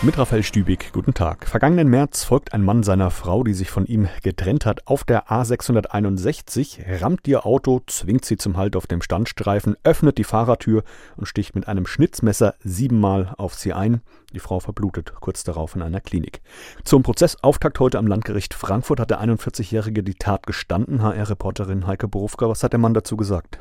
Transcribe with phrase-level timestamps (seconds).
[0.00, 1.48] Mit Raphael Stübig, guten Tag.
[1.48, 5.26] Vergangenen März folgt ein Mann seiner Frau, die sich von ihm getrennt hat, auf der
[5.26, 10.84] A661, rammt ihr Auto, zwingt sie zum Halt auf dem Standstreifen, öffnet die Fahrertür
[11.16, 14.00] und sticht mit einem Schnitzmesser siebenmal auf sie ein.
[14.32, 16.42] Die Frau verblutet kurz darauf in einer Klinik.
[16.84, 21.02] Zum Prozessauftakt heute am Landgericht Frankfurt hat der 41-Jährige die Tat gestanden.
[21.02, 23.58] HR-Reporterin Heike Borufka, was hat der Mann dazu gesagt?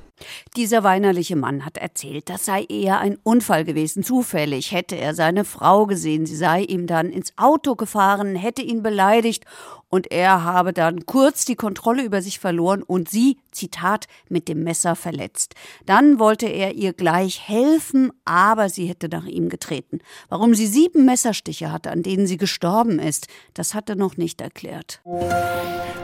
[0.56, 4.04] Dieser weinerliche Mann hat erzählt, das sei eher ein Unfall gewesen.
[4.04, 6.26] Zufällig hätte er seine Frau gesehen.
[6.26, 9.46] Sie sei ihm dann ins Auto gefahren, hätte ihn beleidigt
[9.90, 14.64] und er habe dann kurz die Kontrolle über sich verloren und sie, Zitat, mit dem
[14.64, 15.56] Messer verletzt.
[15.86, 20.00] Dann wollte er ihr gleich helfen, aber sie hätte nach ihm getreten.
[20.30, 24.42] Warum sie sieben Messerstiche hatte, an denen sie gestorben ist, das hat er noch nicht
[24.42, 25.02] erklärt.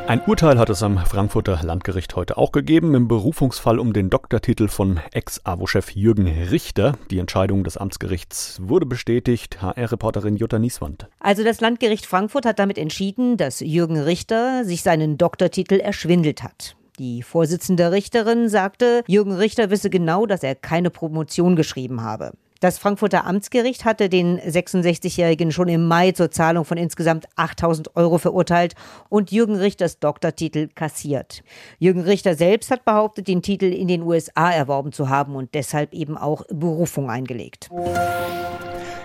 [0.07, 4.67] Ein Urteil hat es am Frankfurter Landgericht heute auch gegeben im Berufungsfall um den Doktortitel
[4.67, 6.98] von Ex-AWO-Chef Jürgen Richter.
[7.12, 9.62] Die Entscheidung des Amtsgerichts wurde bestätigt.
[9.62, 11.07] HR-Reporterin Jutta Nieswand.
[11.20, 16.76] Also das Landgericht Frankfurt hat damit entschieden, dass Jürgen Richter sich seinen Doktortitel erschwindelt hat.
[16.99, 22.34] Die Vorsitzende Richterin sagte, Jürgen Richter wisse genau, dass er keine Promotion geschrieben habe.
[22.64, 28.20] Das Frankfurter Amtsgericht hatte den 66-Jährigen schon im Mai zur Zahlung von insgesamt 8000 Euro
[28.20, 28.76] verurteilt
[29.10, 31.44] und Jürgen Richters Doktortitel kassiert.
[31.78, 35.94] Jürgen Richter selbst hat behauptet, den Titel in den USA erworben zu haben und deshalb
[35.94, 37.70] eben auch Berufung eingelegt.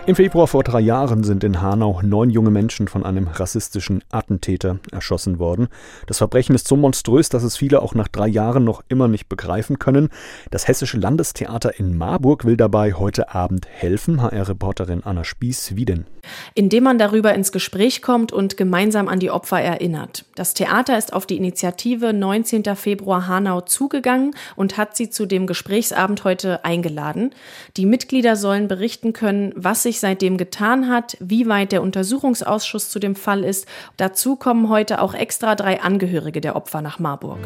[0.09, 4.79] Im Februar vor drei Jahren sind in Hanau neun junge Menschen von einem rassistischen Attentäter
[4.91, 5.69] erschossen worden.
[6.07, 9.29] Das Verbrechen ist so monströs, dass es viele auch nach drei Jahren noch immer nicht
[9.29, 10.09] begreifen können.
[10.51, 14.23] Das Hessische Landestheater in Marburg will dabei heute Abend helfen.
[14.23, 16.07] HR-Reporterin Anna Spieß, wie denn?
[16.55, 20.25] Indem man darüber ins Gespräch kommt und gemeinsam an die Opfer erinnert.
[20.37, 22.65] Das Theater ist auf die Initiative 19.
[22.77, 27.35] Februar Hanau zugegangen und hat sie zu dem Gesprächsabend heute eingeladen.
[27.77, 32.99] Die Mitglieder sollen berichten können, was sich seitdem getan hat, wie weit der Untersuchungsausschuss zu
[32.99, 33.67] dem Fall ist.
[33.97, 37.39] Dazu kommen heute auch extra drei Angehörige der Opfer nach Marburg.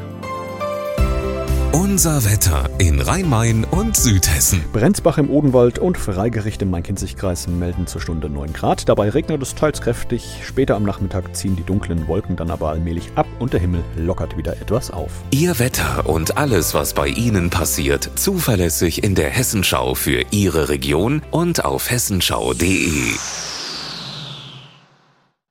[1.72, 4.62] Unser Wetter in Rhein-Main und Südhessen.
[4.74, 8.90] Brenzbach im Odenwald und Freigericht im Main-Kinzig-Kreis melden zur Stunde 9 Grad.
[8.90, 10.36] Dabei regnet es teils kräftig.
[10.44, 14.36] Später am Nachmittag ziehen die dunklen Wolken dann aber allmählich ab und der Himmel lockert
[14.36, 15.10] wieder etwas auf.
[15.30, 21.22] Ihr Wetter und alles, was bei Ihnen passiert, zuverlässig in der Hessenschau für Ihre Region
[21.30, 23.14] und auf hessenschau.de.